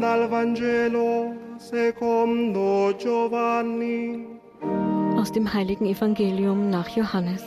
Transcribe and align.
Dal 0.00 0.30
Vangelo 0.30 1.34
secondo 1.58 2.94
Giovanni. 2.96 4.26
Aus 5.16 5.32
dem 5.32 5.52
heiligen 5.52 5.86
Evangelium 5.86 6.70
nach 6.70 6.88
Johannes. 6.96 7.42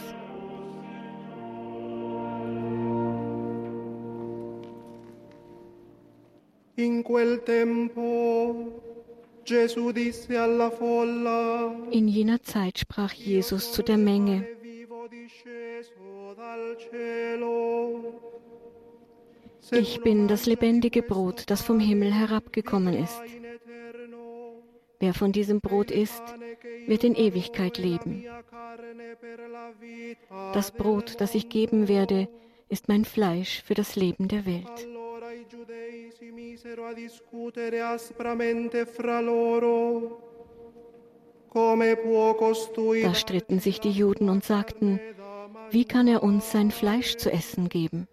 In 6.76 7.04
quel 7.04 7.40
tempo 7.46 8.56
Gesù 9.46 9.92
disse 9.94 10.38
alla 10.38 10.70
folla, 10.70 11.74
In 11.92 12.08
jener 12.10 12.42
Zeit 12.42 12.80
sprach 12.80 13.14
Jesus 13.14 13.72
zu 13.72 13.82
der 13.82 13.98
Menge, 13.98 14.46
ich 19.72 20.02
bin 20.02 20.28
das 20.28 20.46
lebendige 20.46 21.02
Brot, 21.02 21.44
das 21.48 21.62
vom 21.62 21.80
Himmel 21.80 22.14
herabgekommen 22.14 22.94
ist. 22.94 23.22
Wer 25.00 25.14
von 25.14 25.32
diesem 25.32 25.62
Brot 25.62 25.90
isst, 25.90 26.24
wird 26.86 27.04
in 27.04 27.16
Ewigkeit 27.16 27.78
leben. 27.78 28.26
Das 30.54 30.72
Brot, 30.72 31.16
das 31.20 31.34
ich 31.34 31.50
geben 31.50 31.88
werde, 31.88 32.28
ist 32.70 32.88
mein 32.88 33.06
Fleisch 33.06 33.64
für 33.64 33.74
das 33.74 33.96
Leben 33.96 34.28
der 34.28 34.46
Welt. 34.46 34.88
Da 43.04 43.16
stritten 43.16 43.60
sich 43.60 43.80
die 43.80 43.92
Juden 43.92 44.30
und 44.30 44.44
sagten, 44.44 45.00
wie 45.70 45.86
kann 45.86 46.08
er 46.08 46.24
uns 46.24 46.52
sein 46.52 46.72
Fleisch 46.72 47.18
zu 47.18 47.32
essen 47.32 47.70
geben? 47.70 48.08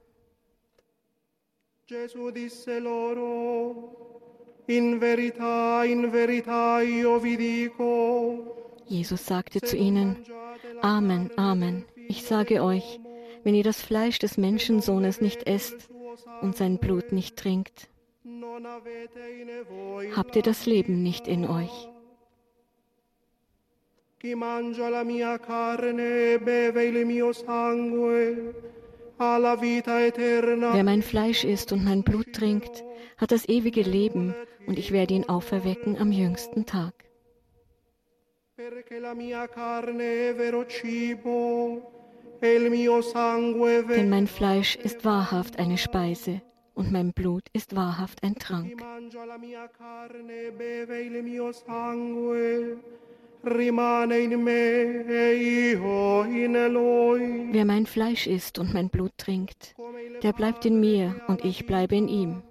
Gesù 1.88 2.30
disse 2.30 2.78
loro, 2.80 4.60
in 4.66 4.98
verità, 4.98 5.86
in 5.86 6.10
verità 6.10 6.82
io 6.82 7.18
vi 7.18 7.34
dico, 7.34 8.74
Jesus 8.84 9.24
sagte 9.24 9.60
zu 9.62 9.74
ihnen, 9.74 10.22
Amen, 10.82 11.30
Amen, 11.36 11.86
ich 12.06 12.24
sage 12.24 12.62
euch, 12.62 13.00
wenn 13.42 13.54
ihr 13.54 13.64
das 13.64 13.80
Fleisch 13.80 14.18
des 14.18 14.36
Menschensohnes 14.36 15.22
nicht 15.22 15.46
esst 15.46 15.88
und 16.42 16.58
sein 16.58 16.76
Blut 16.76 17.10
nicht 17.10 17.36
trinkt, 17.36 17.88
habt 20.14 20.36
ihr 20.36 20.42
das 20.42 20.66
Leben 20.66 21.02
nicht 21.02 21.26
in 21.26 21.48
euch. 21.48 21.88
chi 24.20 24.34
mangia 24.34 24.90
la 24.90 25.04
mia 25.04 25.38
carne 25.38 26.32
e 26.32 26.38
beve 26.38 26.84
il 26.84 27.06
mio 27.06 27.32
sangue, 27.32 28.52
Wer 29.18 30.84
mein 30.84 31.02
Fleisch 31.02 31.44
isst 31.44 31.72
und 31.72 31.84
mein 31.84 32.04
Blut 32.04 32.32
trinkt, 32.32 32.84
hat 33.16 33.32
das 33.32 33.48
ewige 33.48 33.82
Leben 33.82 34.34
und 34.66 34.78
ich 34.78 34.92
werde 34.92 35.14
ihn 35.14 35.28
auferwecken 35.28 35.98
am 35.98 36.12
jüngsten 36.12 36.66
Tag. 36.66 36.94
E 38.58 38.70
Denn 43.96 44.08
mein 44.08 44.26
Fleisch 44.28 44.76
ist 44.76 45.04
wahrhaft 45.04 45.58
eine 45.58 45.78
Speise 45.78 46.40
und 46.74 46.92
mein 46.92 47.12
Blut 47.12 47.42
ist 47.52 47.74
wahrhaft 47.74 48.22
ein 48.22 48.36
Trank. 48.36 48.80
Wer 57.52 57.64
mein 57.64 57.86
Fleisch 57.86 58.26
isst 58.26 58.58
und 58.58 58.74
mein 58.74 58.88
Blut 58.88 59.12
trinkt, 59.16 59.74
der 60.22 60.32
bleibt 60.32 60.64
in 60.66 60.80
mir 60.80 61.20
und 61.28 61.44
ich 61.44 61.66
bleibe 61.66 61.96
in 61.96 62.08
ihm. 62.08 62.42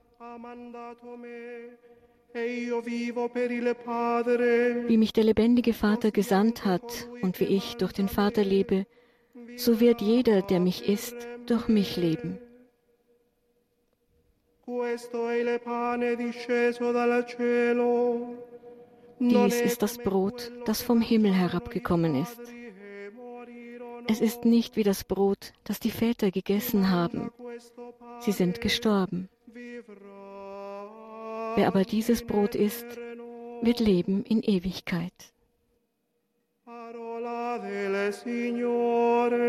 Wie 4.88 4.98
mich 4.98 5.14
der 5.14 5.24
lebendige 5.24 5.74
Vater 5.74 6.12
gesandt 6.12 6.66
hat 6.66 7.10
und 7.22 7.40
wie 7.40 7.46
ich 7.46 7.78
durch 7.78 7.94
den 7.94 8.08
Vater 8.08 8.44
lebe, 8.44 8.86
so 9.56 9.80
wird 9.80 10.02
jeder, 10.02 10.42
der 10.42 10.60
mich 10.60 10.88
isst, 10.88 11.16
durch 11.46 11.68
mich 11.68 11.98
leben. 11.98 12.40
Questo 14.68 15.30
è 15.30 15.36
il 15.36 15.62
pane 15.62 16.18
disceso 16.18 16.92
dal 16.92 17.26
cielo. 17.26 18.47
Dies 19.20 19.62
ist 19.62 19.82
das 19.82 19.98
Brot, 19.98 20.52
das 20.66 20.82
vom 20.82 21.02
Himmel 21.02 21.34
herabgekommen 21.34 22.22
ist. 22.22 22.40
Es 24.08 24.22
ist 24.22 24.46
nicht 24.46 24.78
wie 24.78 24.84
das 24.84 25.04
Brot, 25.04 25.54
das 25.64 25.80
die 25.80 25.92
Väter 25.92 26.32
gegessen 26.32 26.90
haben. 26.90 27.32
Sie 28.20 28.32
sind 28.32 28.62
gestorben. 28.62 29.28
Wer 31.56 31.68
aber 31.68 31.84
dieses 31.84 32.24
Brot 32.24 32.56
isst, 32.56 32.86
wird 33.62 33.80
leben 33.80 34.24
in 34.24 34.44
Ewigkeit. 34.44 35.34
Parola 36.64 37.58
del 37.58 38.14
Signore. 38.14 39.48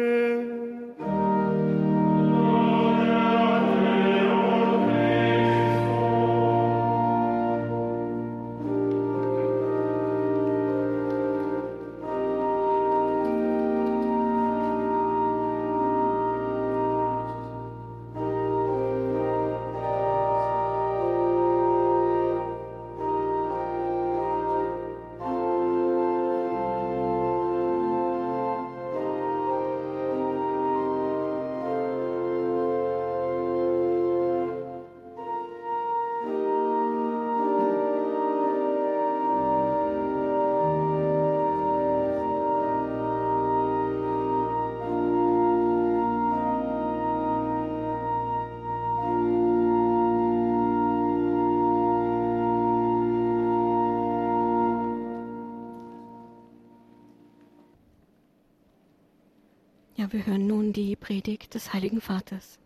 Ja, 59.99 60.13
wir 60.13 60.25
hören 60.25 60.47
nun 60.47 60.73
die 60.73 60.95
Predigt 60.95 61.55
des 61.55 61.73
Heiligen 61.73 62.01
Vaters. 62.01 62.61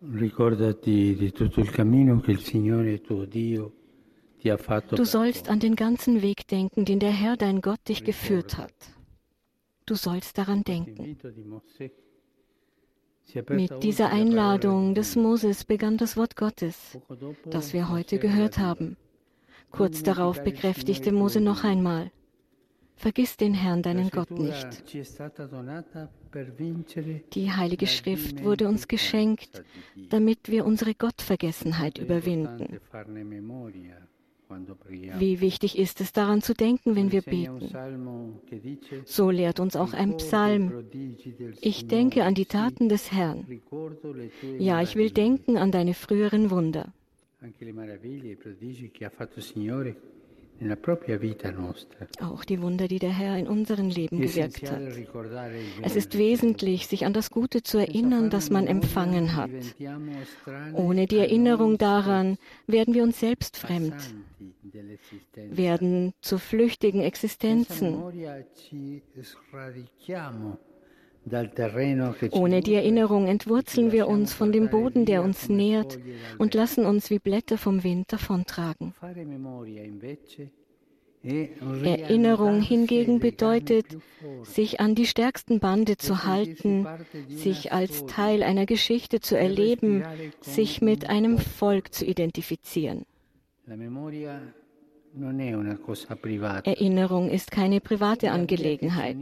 Ricordati 0.00 1.14
di 1.14 1.30
tutto 1.30 1.60
il 1.60 1.70
cammino 1.70 2.18
che 2.18 2.32
il 2.32 2.40
Signore 2.40 3.00
tuo 3.00 3.24
Dio 3.24 3.72
ti 4.40 4.50
ha 4.50 4.56
fatto. 4.56 4.96
Du 4.96 5.04
sollst 5.04 5.48
an 5.48 5.60
den 5.60 5.76
ganzen 5.76 6.20
Weg 6.20 6.48
denken, 6.48 6.84
den 6.84 6.98
der 6.98 7.12
Herr 7.12 7.36
dein 7.36 7.60
Gott 7.60 7.88
dich 7.88 8.02
geführt 8.02 8.58
hat. 8.58 8.74
Du 9.86 9.94
sollst 9.94 10.38
daran 10.38 10.64
denken. 10.64 11.16
Mit 13.50 13.84
dieser 13.84 14.10
Einladung 14.10 14.96
des 14.96 15.14
Moses 15.14 15.64
begann 15.64 15.98
das 15.98 16.16
Wort 16.16 16.34
Gottes, 16.34 16.98
das 17.44 17.72
wir 17.72 17.90
heute 17.90 18.18
gehört 18.18 18.58
haben. 18.58 18.96
Kurz 19.70 20.02
darauf 20.02 20.42
bekräftigte 20.42 21.12
Mose 21.12 21.40
noch 21.40 21.62
einmal, 21.62 22.10
Vergiss 23.02 23.36
den 23.36 23.52
Herrn, 23.52 23.82
deinen 23.82 24.10
Gott 24.10 24.30
nicht. 24.30 24.94
Die 27.34 27.50
Heilige 27.50 27.88
Schrift 27.88 28.44
wurde 28.44 28.68
uns 28.68 28.86
geschenkt, 28.86 29.64
damit 30.08 30.38
wir 30.52 30.64
unsere 30.64 30.94
Gottvergessenheit 30.94 31.98
überwinden. 31.98 32.78
Wie 35.18 35.40
wichtig 35.40 35.78
ist 35.78 36.00
es 36.00 36.12
daran 36.12 36.42
zu 36.42 36.54
denken, 36.54 36.94
wenn 36.94 37.10
wir 37.10 37.22
beten. 37.22 37.70
So 39.04 39.30
lehrt 39.30 39.58
uns 39.58 39.74
auch 39.74 39.94
ein 39.94 40.12
"Ricordo 40.12 40.24
i 40.24 40.28
Psalm. 40.28 40.84
Ich 41.60 41.88
denke 41.88 42.22
an 42.22 42.34
die 42.34 42.46
Taten 42.46 42.88
des 42.88 43.10
Herrn. 43.10 43.40
Ja, 44.58 44.80
ich 44.80 44.94
will 44.94 45.10
meraviglie." 45.10 45.22
denken 45.22 45.56
an 45.56 45.72
deine 45.72 45.94
früheren 45.94 46.50
Wunder. 46.50 46.92
Auch 52.20 52.44
die 52.44 52.62
Wunder, 52.62 52.88
die 52.88 52.98
der 52.98 53.10
Herr 53.10 53.36
in 53.36 53.46
unserem 53.46 53.88
Leben 53.88 54.20
gewirkt 54.20 54.70
hat. 54.70 54.80
Es 55.82 55.96
ist 55.96 56.16
wesentlich, 56.16 56.86
sich 56.86 57.04
an 57.06 57.12
das 57.12 57.30
Gute 57.30 57.62
zu 57.62 57.78
erinnern, 57.78 58.30
das 58.30 58.50
man 58.50 58.66
empfangen 58.66 59.36
hat. 59.36 59.50
Ohne 60.74 61.06
die 61.06 61.18
Erinnerung 61.18 61.78
daran 61.78 62.38
werden 62.66 62.94
wir 62.94 63.02
uns 63.02 63.20
selbst 63.20 63.56
fremd, 63.56 63.94
werden 65.34 66.12
zu 66.20 66.38
flüchtigen 66.38 67.00
Existenzen. 67.00 67.96
Ohne 72.30 72.60
die 72.60 72.74
Erinnerung 72.74 73.26
entwurzeln 73.26 73.92
wir 73.92 74.08
uns 74.08 74.32
von 74.32 74.50
dem 74.52 74.70
Boden, 74.70 75.04
der 75.06 75.22
uns 75.22 75.48
nährt, 75.48 75.98
und 76.38 76.54
lassen 76.54 76.84
uns 76.84 77.10
wie 77.10 77.18
Blätter 77.18 77.58
vom 77.58 77.84
Wind 77.84 78.12
davontragen. 78.12 78.94
Erinnerung 81.24 82.60
hingegen 82.60 83.20
bedeutet, 83.20 83.86
sich 84.42 84.80
an 84.80 84.96
die 84.96 85.06
stärksten 85.06 85.60
Bande 85.60 85.96
zu 85.96 86.24
halten, 86.24 86.88
sich 87.28 87.72
als 87.72 88.06
Teil 88.06 88.42
einer 88.42 88.66
Geschichte 88.66 89.20
zu 89.20 89.38
erleben, 89.38 90.02
sich 90.40 90.82
mit 90.82 91.08
einem 91.08 91.38
Volk 91.38 91.94
zu 91.94 92.04
identifizieren. 92.04 93.06
Erinnerung 96.64 97.28
ist 97.28 97.50
keine 97.50 97.80
private 97.80 98.30
Angelegenheit, 98.30 99.18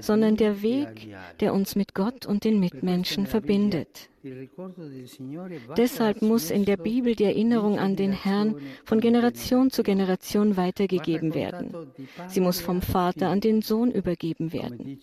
sondern 0.00 0.36
der 0.36 0.62
Weg, 0.62 1.08
der 1.40 1.54
uns 1.54 1.76
mit 1.76 1.94
Gott 1.94 2.26
und 2.26 2.44
den 2.44 2.58
Mitmenschen 2.58 3.26
verbindet. 3.26 4.08
Deshalb 5.76 6.22
muss 6.22 6.50
in 6.50 6.64
der 6.64 6.76
Bibel 6.76 7.14
die 7.14 7.24
Erinnerung 7.24 7.78
an 7.78 7.96
den 7.96 8.12
Herrn 8.12 8.56
von 8.84 9.00
Generation 9.00 9.70
zu 9.70 9.82
Generation 9.82 10.56
weitergegeben 10.56 11.34
werden. 11.34 11.72
Sie 12.28 12.40
muss 12.40 12.60
vom 12.60 12.82
Vater 12.82 13.28
an 13.28 13.40
den 13.40 13.62
Sohn 13.62 13.90
übergeben 13.90 14.52
werden, 14.52 15.00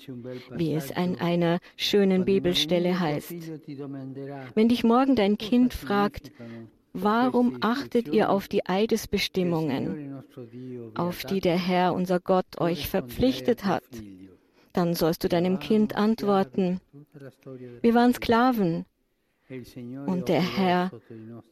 wie 0.52 0.74
es 0.74 0.92
an 0.92 1.16
einer 1.20 1.60
schönen 1.78 2.26
Bibelstelle 2.26 3.00
heißt. 3.00 3.34
Wenn 4.56 4.70
dich 4.70 4.84
morgen 4.84 5.16
dein 5.16 5.38
Kind 5.38 5.74
fragt, 5.74 6.32
Warum 7.02 7.58
achtet 7.62 8.08
ihr 8.08 8.30
auf 8.30 8.48
die 8.48 8.66
Eidesbestimmungen, 8.66 10.24
auf 10.96 11.24
die 11.24 11.40
der 11.40 11.58
Herr, 11.58 11.94
unser 11.94 12.20
Gott, 12.20 12.60
euch 12.60 12.90
verpflichtet 12.90 13.66
hat? 13.66 13.84
Dann 14.74 14.94
sollst 14.94 15.24
du 15.24 15.30
deinem 15.30 15.60
Kind 15.60 15.96
antworten, 15.96 16.80
wir 17.82 17.94
waren 17.94 18.14
Sklaven 18.14 18.86
und 20.06 20.30
der 20.30 20.42
Herr 20.42 20.92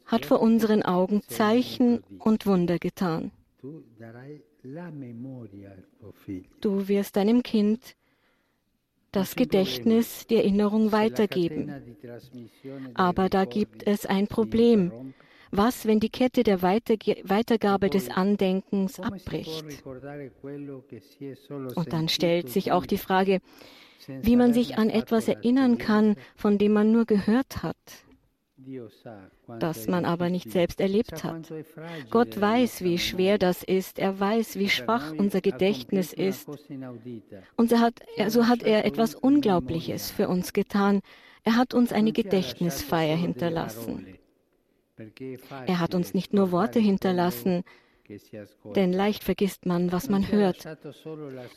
hat 0.05 0.25
vor 0.25 0.39
unseren 0.39 0.83
Augen 0.83 1.23
Zeichen 1.23 2.03
und 2.19 2.45
Wunder 2.45 2.77
getan. 2.77 3.31
Du 6.61 6.87
wirst 6.87 7.15
deinem 7.15 7.41
Kind 7.43 7.95
das 9.11 9.35
Gedächtnis, 9.35 10.27
die 10.27 10.35
Erinnerung 10.35 10.91
weitergeben. 10.91 11.71
Aber 12.93 13.29
da 13.29 13.45
gibt 13.45 13.85
es 13.87 14.05
ein 14.05 14.27
Problem. 14.27 15.13
Was, 15.51 15.85
wenn 15.85 15.99
die 15.99 16.09
Kette 16.09 16.43
der 16.43 16.61
Weiterge 16.61 17.17
Weitergabe 17.23 17.89
des 17.89 18.09
Andenkens 18.09 18.99
abbricht? 18.99 19.65
Und 21.75 21.93
dann 21.93 22.09
stellt 22.09 22.49
sich 22.49 22.71
auch 22.71 22.85
die 22.85 22.97
Frage, 22.97 23.39
wie 24.07 24.35
man 24.35 24.53
sich 24.53 24.77
an 24.77 24.89
etwas 24.89 25.27
erinnern 25.27 25.77
kann, 25.77 26.15
von 26.35 26.57
dem 26.57 26.73
man 26.73 26.91
nur 26.91 27.05
gehört 27.05 27.63
hat, 27.63 27.75
das 29.59 29.87
man 29.87 30.05
aber 30.05 30.29
nicht 30.29 30.51
selbst 30.51 30.79
erlebt 30.79 31.23
hat. 31.23 31.51
Gott 32.09 32.39
weiß, 32.39 32.83
wie 32.83 32.97
schwer 32.97 33.37
das 33.37 33.63
ist. 33.63 33.99
Er 33.99 34.19
weiß, 34.19 34.57
wie 34.57 34.69
schwach 34.69 35.13
unser 35.17 35.41
Gedächtnis 35.41 36.13
ist. 36.13 36.47
Und 37.55 37.69
so 37.69 37.79
hat, 37.79 38.01
so 38.27 38.47
hat 38.47 38.63
er 38.63 38.85
etwas 38.85 39.15
Unglaubliches 39.15 40.11
für 40.11 40.27
uns 40.27 40.53
getan. 40.53 41.01
Er 41.43 41.55
hat 41.55 41.73
uns 41.73 41.93
eine 41.93 42.11
Gedächtnisfeier 42.11 43.15
hinterlassen. 43.15 44.17
Er 45.65 45.79
hat 45.79 45.95
uns 45.95 46.13
nicht 46.13 46.33
nur 46.33 46.51
Worte 46.51 46.79
hinterlassen, 46.79 47.63
denn 48.75 48.93
leicht 48.93 49.23
vergisst 49.23 49.65
man, 49.65 49.91
was 49.91 50.09
man 50.09 50.31
hört. 50.31 50.65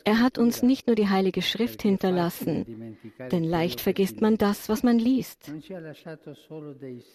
Er 0.03 0.19
hat 0.19 0.37
uns 0.37 0.63
nicht 0.63 0.87
nur 0.87 0.95
die 0.95 1.07
Heilige 1.07 1.41
Schrift 1.41 1.81
hinterlassen, 1.81 2.97
denn 3.31 3.43
leicht 3.43 3.81
vergisst 3.81 4.21
man 4.21 4.37
das, 4.37 4.67
was 4.69 4.83
man 4.83 4.99
liest. 4.99 5.51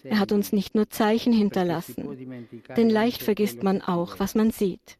Er 0.05 0.19
hat 0.19 0.33
uns 0.33 0.53
nicht 0.53 0.75
nur 0.75 0.89
Zeichen 0.89 1.33
hinterlassen, 1.33 2.49
denn 2.77 2.91
leicht 2.91 3.23
vergisst 3.23 3.63
man 3.63 3.83
auch, 3.83 4.19
was 4.19 4.35
man 4.35 4.51
sieht. 4.51 4.99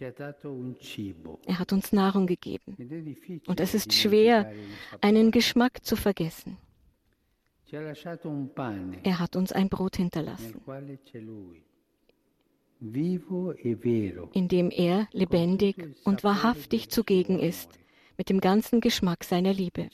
Er 0.00 1.58
hat 1.58 1.72
uns 1.72 1.92
Nahrung 1.92 2.26
gegeben. 2.26 2.76
Und 3.46 3.60
es 3.60 3.74
ist 3.74 3.92
schwer, 3.92 4.52
einen 5.00 5.30
Geschmack 5.30 5.84
zu 5.84 5.94
vergessen. 5.94 6.58
Er 9.02 9.18
hat 9.18 9.36
uns 9.36 9.52
ein 9.52 9.68
Brot 9.68 9.96
hinterlassen, 9.96 10.60
in 14.32 14.48
dem 14.48 14.70
er 14.70 15.08
lebendig 15.12 15.76
und 16.04 16.24
wahrhaftig 16.24 16.88
zugegen 16.90 17.38
ist, 17.38 17.78
mit 18.16 18.30
dem 18.30 18.40
ganzen 18.40 18.80
Geschmack 18.80 19.24
seiner 19.24 19.52
Liebe. 19.52 19.88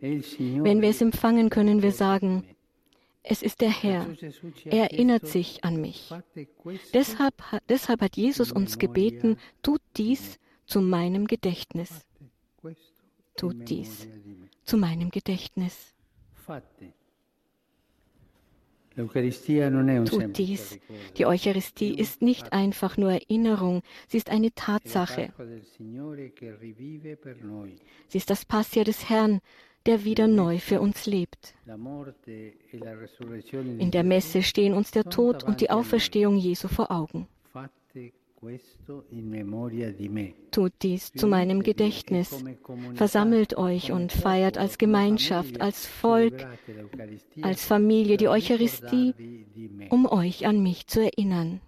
Wenn 0.00 0.82
wir 0.82 0.88
es 0.88 1.00
empfangen, 1.00 1.50
können 1.50 1.82
wir 1.82 1.92
sagen, 1.92 2.44
es 3.22 3.42
ist 3.42 3.60
der 3.60 3.70
Herr. 3.70 4.06
Er 4.64 4.92
erinnert 4.92 5.26
sich 5.26 5.62
an 5.62 5.80
mich. 5.80 6.10
Deshalb, 6.94 7.34
deshalb 7.68 8.00
hat 8.00 8.16
Jesus 8.16 8.50
uns 8.50 8.78
gebeten, 8.78 9.36
tut 9.62 9.82
dies 9.96 10.38
zu 10.66 10.80
meinem 10.80 11.26
Gedächtnis. 11.26 12.06
Tut 13.40 13.70
dies 13.70 14.06
zu 14.64 14.76
meinem 14.76 15.10
Gedächtnis. 15.10 15.94
Tut 20.04 20.36
dies. 20.36 20.78
Die 21.16 21.24
Eucharistie 21.24 21.94
ist 21.94 22.20
nicht 22.20 22.52
einfach 22.52 22.98
nur 22.98 23.12
Erinnerung, 23.12 23.82
sie 24.08 24.18
ist 24.18 24.28
eine 24.28 24.52
Tatsache. 24.54 25.32
Sie 28.08 28.18
ist 28.18 28.28
das 28.28 28.44
Passia 28.44 28.84
des 28.84 29.08
Herrn, 29.08 29.40
der 29.86 30.04
wieder 30.04 30.26
neu 30.26 30.58
für 30.58 30.82
uns 30.82 31.06
lebt. 31.06 31.54
In 33.78 33.90
der 33.90 34.04
Messe 34.04 34.42
stehen 34.42 34.74
uns 34.74 34.90
der 34.90 35.04
Tod 35.04 35.44
und 35.44 35.62
die 35.62 35.70
Auferstehung 35.70 36.36
Jesu 36.36 36.68
vor 36.68 36.90
Augen. 36.90 37.26
Tut 40.50 40.72
dies 40.80 41.12
zu 41.12 41.26
meinem 41.26 41.62
Gedächtnis. 41.62 42.42
Versammelt 42.94 43.56
euch 43.58 43.92
und 43.92 44.12
feiert 44.12 44.56
als 44.56 44.78
Gemeinschaft, 44.78 45.60
als 45.60 45.86
Volk, 45.86 46.46
als 47.42 47.64
Familie 47.66 48.16
die 48.16 48.28
Eucharistie, 48.28 49.14
um 49.90 50.06
euch 50.06 50.46
an 50.46 50.62
mich 50.62 50.86
zu 50.86 51.02
erinnern. 51.02 51.60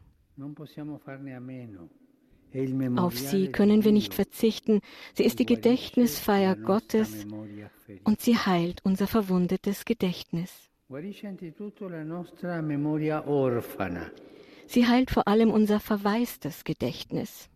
Auf 2.97 3.19
sie 3.19 3.49
können 3.49 3.85
wir 3.85 3.93
nicht 3.93 4.15
verzichten. 4.15 4.81
Sie 5.15 5.25
ist 5.25 5.39
die 5.41 5.47
Gedächtnisfeier 5.47 6.57
Gottes 6.57 7.27
und 8.05 8.21
sie 8.21 8.37
heilt 8.37 8.81
unser 8.85 9.07
verwundetes 9.07 9.85
Gedächtnis. 9.85 10.71
Sie 14.67 14.87
heilt 14.87 15.11
vor 15.11 15.29
allem 15.29 15.51
unser 15.51 15.81
verwaistes 15.81 16.65
Gedächtnis. 16.65 17.49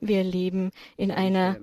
Wir 0.00 0.24
leben 0.24 0.70
in 0.96 1.10
einer 1.10 1.56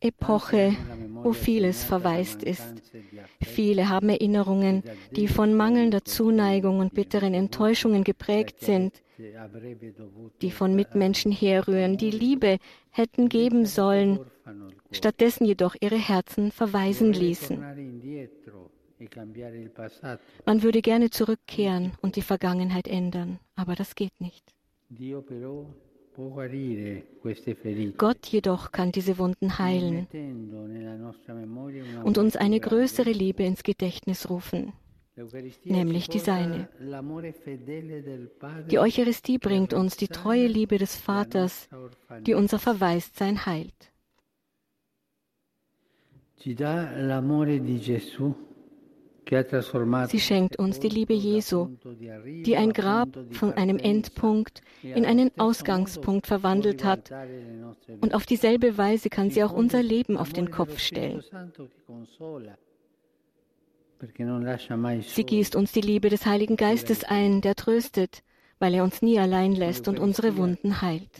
Epoche, 0.00 0.76
wo 1.22 1.32
vieles 1.32 1.82
verwaist 1.82 2.42
ist. 2.42 2.82
Viele 3.42 3.88
haben 3.88 4.10
Erinnerungen, 4.10 4.82
die 5.12 5.26
von 5.26 5.54
mangelnder 5.54 6.04
Zuneigung 6.04 6.80
und 6.80 6.94
bitteren 6.94 7.32
Enttäuschungen 7.32 8.04
geprägt 8.04 8.60
sind, 8.60 9.02
die 10.42 10.50
von 10.50 10.76
Mitmenschen 10.76 11.32
herrühren, 11.32 11.96
die 11.96 12.10
Liebe 12.10 12.58
hätten 12.90 13.28
geben 13.30 13.64
sollen, 13.64 14.20
stattdessen 14.92 15.44
jedoch 15.44 15.74
ihre 15.80 15.96
Herzen 15.98 16.50
verweisen 16.50 17.12
ließen. 17.12 17.58
Man 20.46 20.62
würde 20.62 20.82
gerne 20.82 21.10
zurückkehren 21.10 21.92
und 22.00 22.16
die 22.16 22.22
Vergangenheit 22.22 22.88
ändern, 22.88 23.38
aber 23.54 23.74
das 23.74 23.94
geht 23.94 24.20
nicht. 24.20 24.54
Gott 27.98 28.26
jedoch 28.26 28.72
kann 28.72 28.92
diese 28.92 29.18
Wunden 29.18 29.58
heilen 29.58 30.06
und 32.04 32.16
uns 32.16 32.36
eine 32.36 32.58
größere 32.58 33.10
Liebe 33.10 33.42
ins 33.42 33.62
Gedächtnis 33.62 34.30
rufen, 34.30 34.72
nämlich 35.64 36.08
die 36.08 36.18
seine. 36.18 36.70
Die 38.70 38.78
Eucharistie 38.78 39.38
bringt 39.38 39.74
uns 39.74 39.98
die 39.98 40.08
treue 40.08 40.46
Liebe 40.46 40.78
des 40.78 40.96
Vaters, 40.96 41.68
die 42.26 42.32
unser 42.32 42.58
Verwaistsein 42.58 43.44
heilt. 43.44 43.92
Sie 46.38 46.54
schenkt 50.20 50.56
uns 50.58 50.78
die 50.78 50.88
Liebe 50.88 51.12
Jesu, 51.12 51.68
die 52.44 52.56
ein 52.56 52.72
Grab 52.72 53.08
von 53.32 53.52
einem 53.54 53.78
Endpunkt 53.78 54.60
in 54.82 55.04
einen 55.04 55.30
Ausgangspunkt 55.38 56.26
verwandelt 56.26 56.84
hat. 56.84 57.10
Und 58.00 58.14
auf 58.14 58.26
dieselbe 58.26 58.78
Weise 58.78 59.08
kann 59.08 59.30
sie 59.30 59.42
auch 59.42 59.52
unser 59.52 59.82
Leben 59.82 60.16
auf 60.16 60.32
den 60.32 60.50
Kopf 60.50 60.78
stellen. 60.78 61.24
Sie 65.02 65.24
gießt 65.24 65.56
uns 65.56 65.72
die 65.72 65.80
Liebe 65.80 66.10
des 66.10 66.26
Heiligen 66.26 66.56
Geistes 66.56 67.02
ein, 67.02 67.40
der 67.40 67.54
tröstet, 67.54 68.22
weil 68.58 68.74
er 68.74 68.84
uns 68.84 69.02
nie 69.02 69.18
allein 69.18 69.54
lässt 69.54 69.88
und 69.88 69.98
unsere 69.98 70.36
Wunden 70.36 70.80
heilt. 70.80 71.10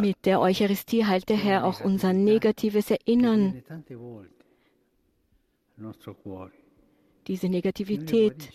Mit 0.00 0.16
der 0.24 0.40
Eucharistie 0.40 1.04
heilt 1.04 1.28
der 1.28 1.36
Herr 1.36 1.64
auch 1.64 1.80
unser 1.80 2.12
negatives 2.12 2.90
Erinnern, 2.90 3.62
diese 7.26 7.48
Negativität, 7.48 8.50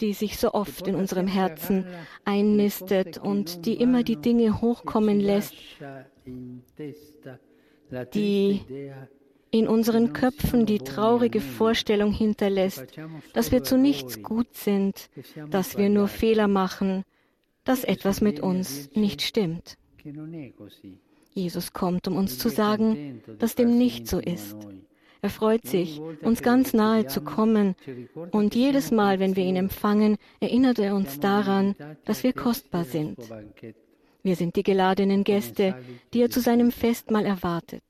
die 0.00 0.12
sich 0.14 0.38
so 0.38 0.52
oft 0.52 0.86
in 0.86 0.94
unserem 0.94 1.26
Herzen 1.26 1.86
einnistet 2.24 3.18
und 3.18 3.66
die 3.66 3.74
immer 3.74 4.02
die 4.02 4.16
Dinge 4.16 4.60
hochkommen 4.60 5.20
lässt, 5.20 5.54
die 8.14 8.60
in 9.54 9.68
unseren 9.68 10.12
Köpfen 10.12 10.66
die 10.66 10.80
traurige 10.80 11.40
Vorstellung 11.40 12.10
hinterlässt, 12.10 12.86
dass 13.34 13.52
wir 13.52 13.62
zu 13.62 13.78
nichts 13.78 14.20
gut 14.20 14.52
sind, 14.52 15.08
dass 15.48 15.78
wir 15.78 15.88
nur 15.88 16.08
Fehler 16.08 16.48
machen, 16.48 17.04
dass 17.62 17.84
etwas 17.84 18.20
mit 18.20 18.40
uns 18.40 18.90
nicht 18.96 19.22
stimmt. 19.22 19.76
Jesus 21.32 21.72
kommt, 21.72 22.08
um 22.08 22.16
uns 22.16 22.36
zu 22.36 22.48
sagen, 22.48 23.22
dass 23.38 23.54
dem 23.54 23.78
nicht 23.78 24.08
so 24.08 24.18
ist. 24.18 24.56
Er 25.22 25.30
freut 25.30 25.64
sich, 25.66 26.00
uns 26.00 26.42
ganz 26.42 26.74
nahe 26.74 27.06
zu 27.06 27.20
kommen, 27.20 27.76
und 28.32 28.56
jedes 28.56 28.90
Mal, 28.90 29.20
wenn 29.20 29.36
wir 29.36 29.44
ihn 29.44 29.56
empfangen, 29.56 30.16
erinnert 30.40 30.80
er 30.80 30.96
uns 30.96 31.20
daran, 31.20 31.76
dass 32.04 32.24
wir 32.24 32.32
kostbar 32.32 32.84
sind. 32.84 33.18
Wir 34.24 34.34
sind 34.34 34.56
die 34.56 34.64
geladenen 34.64 35.22
Gäste, 35.22 35.76
die 36.12 36.22
er 36.22 36.30
zu 36.30 36.40
seinem 36.40 36.72
Festmahl 36.72 37.24
erwartet 37.24 37.84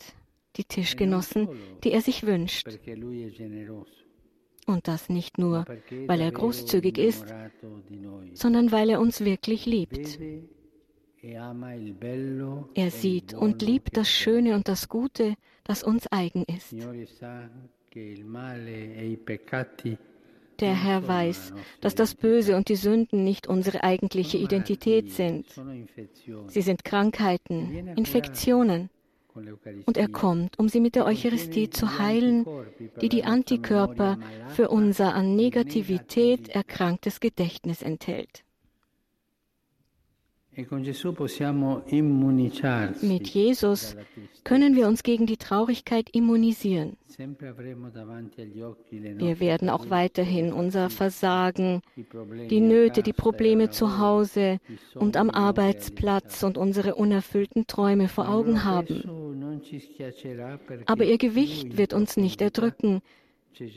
die 0.57 0.65
Tischgenossen, 0.65 1.49
die 1.83 1.93
er 1.93 2.01
sich 2.01 2.27
wünscht. 2.27 2.69
Und 4.67 4.89
das 4.89 5.09
nicht 5.09 5.39
nur, 5.39 5.67
weil 6.07 6.21
er 6.21 6.33
großzügig 6.33 6.99
ist, 6.99 7.27
sondern 8.33 8.73
weil 8.73 8.91
er 8.91 9.01
uns 9.01 9.25
wirklich 9.25 9.67
liebt. 9.67 10.19
Er 12.75 12.91
sieht 12.91 13.35
und 13.35 13.63
liebt 13.63 13.97
das 13.97 14.09
Schöne 14.11 14.55
und 14.55 14.69
das 14.69 14.89
Gute, 14.89 15.37
das 15.65 15.83
uns 15.83 16.11
eigen 16.11 16.45
ist. 16.45 16.75
Der 20.61 20.85
Herr 20.85 21.09
weiß, 21.09 21.53
dass 21.81 21.95
das 21.95 22.15
Böse 22.15 22.57
und 22.57 22.69
die 22.69 22.77
Sünden 22.77 23.25
nicht 23.25 23.47
unsere 23.47 23.83
eigentliche 23.83 24.39
Identität 24.39 25.11
sind. 25.11 25.47
Sie 26.47 26.63
sind 26.63 26.85
Krankheiten, 26.85 27.89
Infektionen, 27.97 28.91
und 29.87 29.97
er 29.97 30.09
kommt, 30.09 30.59
um 30.59 30.69
sie 30.69 30.81
mit 30.81 30.95
der 30.95 31.07
Eucharistie 31.07 31.71
zu 31.71 31.99
heilen, 31.99 32.47
die 33.01 33.09
die 33.09 33.25
Antikörper 33.25 34.19
für 34.49 34.69
unser 34.69 35.15
an 35.15 35.35
Negativität 35.35 36.49
erkranktes 36.49 37.21
Gedächtnis 37.21 37.83
enthält. 37.83 38.45
E 40.57 42.03
mit 43.03 43.29
Jesus 43.29 43.97
können 44.45 44.77
wir 44.77 44.87
uns 44.87 45.03
gegen 45.03 45.27
die 45.27 45.37
Traurigkeit 45.37 46.11
immunisieren. 46.13 46.97
Wir 49.17 49.41
werden 49.41 49.69
auch 49.69 49.91
weiterhin 49.91 50.53
unser 50.53 50.91
Versagen, 50.91 51.83
die 52.51 52.61
Nöte, 52.61 53.03
die 53.03 53.13
Probleme 53.13 53.71
zu 53.71 53.99
Hause 53.99 54.61
und 54.95 55.17
am 55.17 55.31
Arbeitsplatz 55.31 56.45
und 56.45 56.57
unsere 56.57 56.95
unerfüllten 56.95 57.67
Träume 57.67 58.09
vor 58.09 58.29
Augen 58.29 58.65
haben. 58.65 59.03
Aber 60.87 61.05
ihr 61.05 61.19
Gewicht 61.19 61.77
wird 61.77 61.93
uns 61.93 62.17
nicht 62.17 62.41
erdrücken, 62.41 63.03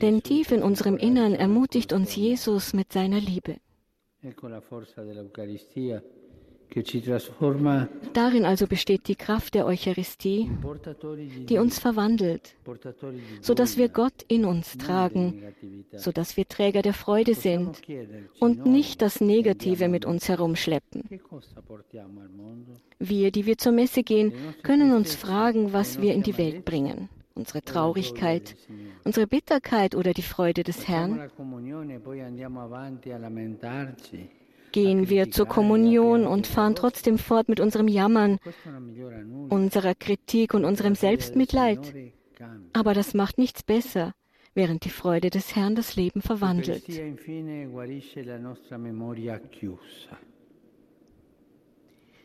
denn 0.02 0.22
tief 0.22 0.50
in 0.50 0.62
unserem 0.62 0.96
Innern 0.96 1.34
ermutigt 1.34 1.92
uns 1.92 2.14
Jesus 2.16 2.72
mit 2.72 2.92
seiner 2.92 3.20
Liebe. 3.20 3.56
Darin 8.12 8.44
also 8.44 8.66
besteht 8.66 9.08
die 9.08 9.16
Kraft 9.16 9.54
der 9.54 9.66
Eucharistie, 9.66 10.50
die 11.48 11.58
uns 11.58 11.78
verwandelt, 11.78 12.54
sodass 13.40 13.76
wir 13.76 13.88
Gott 13.88 14.24
in 14.28 14.44
uns 14.44 14.76
tragen, 14.76 15.42
sodass 15.92 16.36
wir 16.36 16.46
Träger 16.46 16.82
der 16.82 16.94
Freude 16.94 17.34
sind 17.34 17.80
und 18.38 18.66
nicht 18.66 19.02
das 19.02 19.20
Negative 19.20 19.88
mit 19.88 20.04
uns 20.04 20.28
herumschleppen. 20.28 21.04
Wir, 22.98 23.30
die 23.30 23.46
wir 23.46 23.58
zur 23.58 23.72
Messe 23.72 24.02
gehen, 24.02 24.32
können 24.62 24.92
uns 24.92 25.14
fragen, 25.14 25.72
was 25.72 26.00
wir 26.00 26.14
in 26.14 26.22
die 26.22 26.36
Welt 26.38 26.64
bringen. 26.64 27.08
Unsere 27.34 27.62
Traurigkeit, 27.62 28.56
unsere 29.04 29.28
Bitterkeit 29.28 29.94
oder 29.94 30.12
die 30.12 30.22
Freude 30.22 30.64
des 30.64 30.88
Herrn? 30.88 31.30
Gehen 34.72 35.08
wir 35.08 35.30
zur 35.30 35.46
Kommunion 35.46 36.26
und 36.26 36.46
fahren 36.46 36.74
trotzdem 36.74 37.18
fort 37.18 37.48
mit 37.48 37.60
unserem 37.60 37.88
Jammern, 37.88 38.38
unserer 39.48 39.94
Kritik 39.94 40.54
und 40.54 40.64
unserem 40.64 40.94
Selbstmitleid. 40.94 41.94
Aber 42.72 42.94
das 42.94 43.14
macht 43.14 43.38
nichts 43.38 43.62
besser, 43.62 44.14
während 44.54 44.84
die 44.84 44.90
Freude 44.90 45.30
des 45.30 45.56
Herrn 45.56 45.74
das 45.74 45.96
Leben 45.96 46.22
verwandelt. 46.22 46.84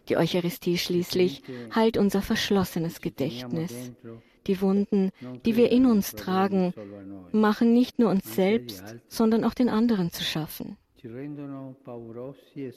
Die 0.10 0.18
Eucharistie 0.18 0.78
schließlich 0.78 1.44
heilt 1.74 1.98
unser 1.98 2.22
verschlossenes 2.22 3.00
Gedächtnis. 3.02 3.92
Die 4.48 4.60
Wunden, 4.60 5.12
die 5.46 5.56
wir 5.56 5.72
in 5.72 5.86
uns 5.86 6.12
tragen, 6.12 6.74
machen 7.32 7.74
nicht 7.74 8.00
nur 8.00 8.10
uns 8.10 8.36
selbst, 8.36 8.84
sondern 9.08 9.46
auch 9.46 9.54
den 9.54 9.70
anderen 9.70 10.12
zu 10.12 10.24
schaffen. 10.24 10.78
E 11.04 12.72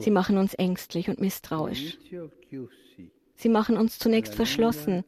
Sie 0.00 0.10
machen 0.10 0.36
uns 0.36 0.54
ängstlich 0.54 1.08
und 1.08 1.20
misstrauisch. 1.20 1.98
Sie 3.34 3.48
machen 3.48 3.76
uns 3.76 3.98
zunächst 3.98 4.34
verschlossen 4.34 5.04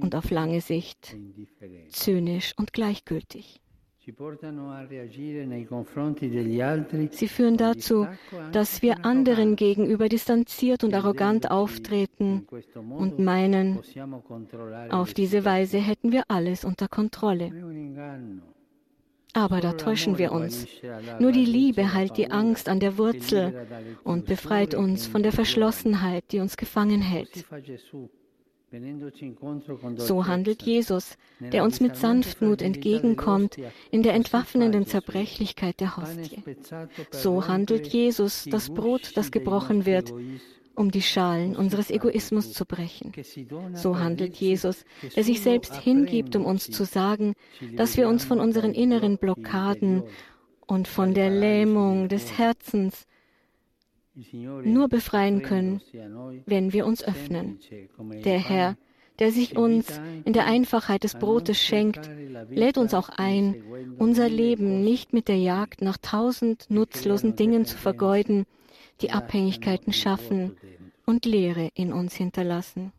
und 0.00 0.14
auf 0.16 0.30
lange 0.30 0.60
Sicht 0.60 1.16
zynisch 1.90 2.54
und 2.56 2.72
gleichgültig. 2.72 3.60
Sie 7.10 7.28
führen 7.28 7.56
dazu, 7.56 8.06
dass 8.52 8.82
wir 8.82 9.04
anderen 9.06 9.56
gegenüber 9.56 10.08
distanziert 10.10 10.84
und 10.84 10.92
arrogant 10.92 11.50
auftreten 11.50 12.46
und 12.90 13.18
meinen, 13.18 13.80
auf 14.90 15.14
diese 15.14 15.44
Weise 15.46 15.78
hätten 15.78 16.12
wir 16.12 16.24
alles 16.28 16.64
unter 16.66 16.88
Kontrolle. 16.88 17.50
Aber 19.34 19.60
da 19.60 19.72
täuschen 19.72 20.16
wir 20.16 20.32
uns. 20.32 20.66
Nur 21.18 21.32
die 21.32 21.44
Liebe 21.44 21.92
heilt 21.92 22.16
die 22.16 22.30
Angst 22.30 22.68
an 22.68 22.80
der 22.80 22.96
Wurzel 22.98 23.66
und 24.04 24.26
befreit 24.26 24.74
uns 24.74 25.06
von 25.06 25.22
der 25.22 25.32
Verschlossenheit, 25.32 26.24
die 26.30 26.38
uns 26.38 26.56
gefangen 26.56 27.02
hält. 27.02 27.44
So 29.96 30.26
handelt 30.26 30.62
Jesus, 30.62 31.16
der 31.40 31.62
uns 31.62 31.80
mit 31.80 31.96
Sanftmut 31.96 32.62
entgegenkommt 32.62 33.56
in 33.90 34.02
der 34.02 34.14
entwaffnenden 34.14 34.86
Zerbrechlichkeit 34.86 35.80
der 35.80 35.96
Hostie. 35.96 36.42
So 37.10 37.46
handelt 37.46 37.86
Jesus, 37.88 38.46
das 38.50 38.70
Brot, 38.70 39.16
das 39.16 39.30
gebrochen 39.30 39.86
wird, 39.86 40.12
um 40.74 40.90
die 40.90 41.02
Schalen 41.02 41.56
unseres 41.56 41.90
Egoismus 41.90 42.52
zu 42.52 42.64
brechen. 42.64 43.12
So 43.72 43.98
handelt 43.98 44.36
Jesus, 44.36 44.84
der 45.14 45.24
sich 45.24 45.40
selbst 45.40 45.74
hingibt, 45.76 46.36
um 46.36 46.44
uns 46.44 46.70
zu 46.70 46.84
sagen, 46.84 47.34
dass 47.76 47.96
wir 47.96 48.08
uns 48.08 48.24
von 48.24 48.40
unseren 48.40 48.72
inneren 48.72 49.18
Blockaden 49.18 50.02
und 50.66 50.88
von 50.88 51.14
der 51.14 51.30
Lähmung 51.30 52.08
des 52.08 52.38
Herzens 52.38 53.06
nur 54.36 54.88
befreien 54.88 55.42
können, 55.42 55.80
wenn 56.46 56.72
wir 56.72 56.86
uns 56.86 57.02
öffnen. 57.02 57.58
Der 58.24 58.38
Herr, 58.38 58.76
der 59.18 59.30
sich 59.32 59.56
uns 59.56 60.00
in 60.24 60.32
der 60.32 60.46
Einfachheit 60.46 61.04
des 61.04 61.14
Brotes 61.14 61.58
schenkt, 61.58 62.10
lädt 62.48 62.78
uns 62.78 62.94
auch 62.94 63.08
ein, 63.08 63.62
unser 63.98 64.28
Leben 64.28 64.82
nicht 64.82 65.12
mit 65.12 65.28
der 65.28 65.38
Jagd 65.38 65.82
nach 65.82 65.98
tausend 65.98 66.66
nutzlosen 66.68 67.36
Dingen 67.36 67.64
zu 67.64 67.76
vergeuden, 67.76 68.46
die 69.00 69.10
Abhängigkeiten 69.10 69.92
schaffen 69.92 70.56
und 71.06 71.24
Leere 71.24 71.70
in 71.74 71.92
uns 71.92 72.14
hinterlassen. 72.14 72.92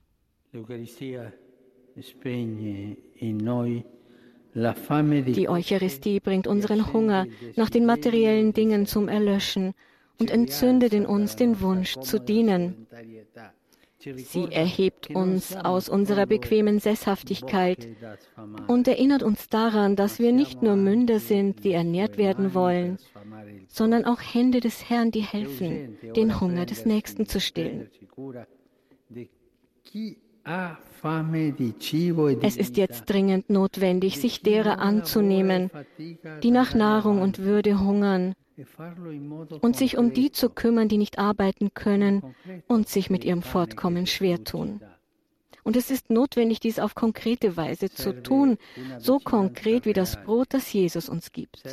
Die 4.53 5.49
Eucharistie 5.49 6.19
bringt 6.19 6.47
unseren 6.47 6.93
Hunger 6.93 7.25
nach 7.55 7.69
den 7.69 7.85
materiellen 7.85 8.53
Dingen 8.53 8.85
zum 8.85 9.07
Erlöschen 9.09 9.73
und 10.19 10.31
entzündet 10.31 10.93
in 10.93 11.05
uns 11.05 11.35
den 11.35 11.59
Wunsch 11.59 11.97
zu 11.99 12.19
dienen. 12.19 12.87
Sie 13.99 14.51
erhebt 14.51 15.09
uns 15.09 15.55
aus 15.55 15.89
unserer 15.89 16.25
bequemen 16.25 16.79
Sesshaftigkeit 16.79 17.87
und 18.67 18.87
erinnert 18.87 19.23
uns 19.23 19.49
daran, 19.49 19.95
dass 19.95 20.19
wir 20.19 20.31
nicht 20.31 20.61
nur 20.61 20.75
Münder 20.75 21.19
sind, 21.19 21.63
die 21.63 21.71
ernährt 21.71 22.17
werden 22.17 22.53
wollen, 22.53 22.97
sondern 23.67 24.05
auch 24.05 24.19
Hände 24.21 24.59
des 24.59 24.89
Herrn, 24.89 25.11
die 25.11 25.21
helfen, 25.21 25.97
den 26.15 26.39
Hunger 26.39 26.65
des 26.65 26.85
Nächsten 26.85 27.25
zu 27.25 27.39
stillen. 27.39 27.89
Es 32.41 32.57
ist 32.57 32.77
jetzt 32.77 33.05
dringend 33.05 33.49
notwendig, 33.49 34.19
sich 34.19 34.41
derer 34.41 34.77
anzunehmen, 34.77 35.71
die 36.43 36.51
nach 36.51 36.75
Nahrung 36.75 37.21
und 37.21 37.39
Würde 37.39 37.79
hungern, 37.79 38.35
und 39.61 39.75
sich 39.75 39.97
um 39.97 40.13
die 40.13 40.31
zu 40.31 40.49
kümmern, 40.49 40.87
die 40.87 40.97
nicht 40.97 41.19
arbeiten 41.19 41.73
können 41.73 42.35
und 42.67 42.87
sich 42.87 43.09
mit 43.09 43.25
ihrem 43.25 43.41
Fortkommen 43.41 44.07
schwer 44.07 44.43
tun. 44.43 44.81
Und 45.63 45.75
es 45.75 45.89
ist 45.89 46.11
notwendig, 46.11 46.59
dies 46.59 46.77
auf 46.77 46.93
konkrete 46.93 47.57
Weise 47.57 47.89
zu 47.89 48.21
tun, 48.21 48.59
so 48.99 49.17
konkret 49.17 49.87
wie 49.87 49.93
das 49.93 50.21
Brot, 50.23 50.49
das 50.51 50.71
Jesus 50.71 51.09
uns 51.09 51.31
gibt. 51.31 51.63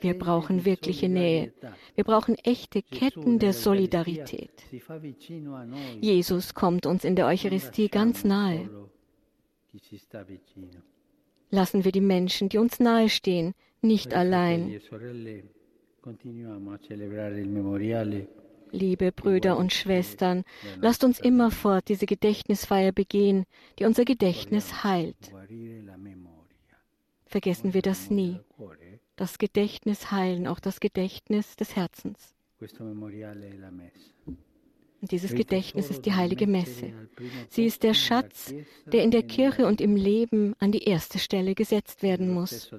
Wir 0.00 0.18
brauchen 0.18 0.64
wirkliche 0.64 1.10
Nähe. 1.10 1.52
Wir 1.94 2.04
brauchen 2.04 2.36
echte 2.36 2.80
Ketten 2.82 3.38
der 3.38 3.52
Solidarität. 3.52 4.50
Jesus 6.00 6.54
kommt 6.54 6.86
uns 6.86 7.04
in 7.04 7.16
der 7.16 7.26
Eucharistie 7.26 7.88
ganz 7.88 8.24
nahe. 8.24 8.70
Lassen 11.50 11.84
wir 11.84 11.92
die 11.92 12.00
Menschen, 12.00 12.48
die 12.48 12.56
uns 12.56 12.80
nahestehen, 12.80 13.52
nicht 13.82 14.14
allein. 14.14 14.80
Liebe 18.72 19.12
Brüder 19.12 19.56
und 19.56 19.72
Schwestern, 19.72 20.44
lasst 20.80 21.04
uns 21.04 21.18
immerfort 21.18 21.88
diese 21.88 22.06
Gedächtnisfeier 22.06 22.92
begehen, 22.92 23.44
die 23.78 23.84
unser 23.84 24.04
Gedächtnis 24.04 24.84
heilt. 24.84 25.32
Vergessen 27.26 27.74
wir 27.74 27.82
das 27.82 28.10
nie. 28.10 28.38
Das 29.16 29.38
Gedächtnis 29.38 30.10
heilen, 30.10 30.46
auch 30.46 30.60
das 30.60 30.80
Gedächtnis 30.80 31.56
des 31.56 31.76
Herzens. 31.76 32.34
Und 35.02 35.12
dieses 35.12 35.34
Gedächtnis 35.34 35.90
ist 35.90 36.04
die 36.06 36.12
heilige 36.12 36.46
Messe. 36.46 36.92
Sie 37.48 37.64
ist 37.64 37.82
der 37.82 37.94
Schatz, 37.94 38.54
der 38.86 39.02
in 39.02 39.10
der 39.10 39.22
Kirche 39.22 39.66
und 39.66 39.80
im 39.80 39.96
Leben 39.96 40.54
an 40.58 40.72
die 40.72 40.84
erste 40.84 41.18
Stelle 41.18 41.54
gesetzt 41.54 42.02
werden 42.02 42.32
muss. 42.32 42.70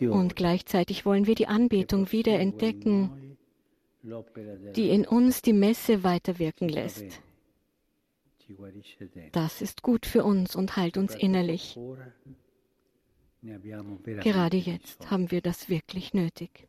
Und 0.00 0.36
gleichzeitig 0.36 1.04
wollen 1.04 1.26
wir 1.26 1.34
die 1.34 1.46
Anbetung 1.46 2.12
wieder 2.12 2.38
entdecken, 2.38 3.36
die 4.74 4.90
in 4.90 5.06
uns 5.06 5.42
die 5.42 5.52
Messe 5.52 6.02
weiterwirken 6.02 6.68
lässt. 6.68 7.04
Das 9.32 9.60
ist 9.60 9.82
gut 9.82 10.06
für 10.06 10.24
uns 10.24 10.54
und 10.54 10.76
heilt 10.76 10.96
uns 10.96 11.14
innerlich. 11.14 11.78
Gerade 13.42 14.56
jetzt 14.56 15.10
haben 15.10 15.30
wir 15.30 15.40
das 15.40 15.68
wirklich 15.68 16.14
nötig. 16.14 16.68